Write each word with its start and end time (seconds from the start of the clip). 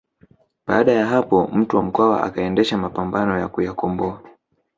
Baada 0.67 0.91
ya 0.91 1.05
hapo 1.05 1.47
Mtwa 1.47 1.83
Mkwawa 1.83 2.23
akaendesha 2.23 2.77
mapambano 2.77 3.39
ya 3.39 3.47
kuyakomboa 3.47 4.21